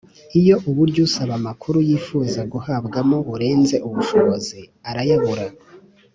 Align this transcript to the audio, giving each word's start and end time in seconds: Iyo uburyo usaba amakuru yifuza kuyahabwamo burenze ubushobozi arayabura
Iyo 0.39 0.55
uburyo 0.69 0.99
usaba 1.07 1.33
amakuru 1.39 1.77
yifuza 1.89 2.39
kuyahabwamo 2.51 3.17
burenze 3.27 3.75
ubushobozi 3.87 4.59
arayabura 4.89 5.45